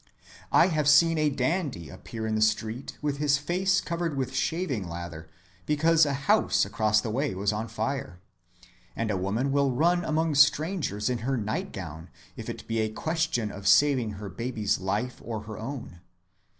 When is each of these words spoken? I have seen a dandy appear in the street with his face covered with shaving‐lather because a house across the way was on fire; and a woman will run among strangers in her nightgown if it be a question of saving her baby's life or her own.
I 0.51 0.65
have 0.65 0.89
seen 0.89 1.19
a 1.19 1.29
dandy 1.29 1.87
appear 1.89 2.25
in 2.25 2.33
the 2.33 2.41
street 2.41 2.97
with 3.03 3.17
his 3.17 3.37
face 3.37 3.79
covered 3.79 4.17
with 4.17 4.31
shaving‐lather 4.31 5.27
because 5.67 6.07
a 6.07 6.13
house 6.25 6.65
across 6.65 7.01
the 7.01 7.11
way 7.11 7.35
was 7.35 7.53
on 7.53 7.67
fire; 7.67 8.19
and 8.95 9.11
a 9.11 9.15
woman 9.15 9.51
will 9.51 9.69
run 9.71 10.03
among 10.03 10.33
strangers 10.33 11.07
in 11.07 11.19
her 11.19 11.37
nightgown 11.37 12.09
if 12.35 12.49
it 12.49 12.67
be 12.67 12.79
a 12.79 12.89
question 12.89 13.51
of 13.51 13.67
saving 13.67 14.13
her 14.13 14.27
baby's 14.27 14.79
life 14.79 15.21
or 15.23 15.41
her 15.41 15.59
own. 15.59 15.99